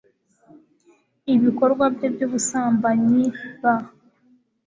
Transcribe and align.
ibikorwa 1.35 1.85
bye 1.95 2.07
by 2.13 2.21
ubusambanyi 2.27 3.23
b 3.61 3.63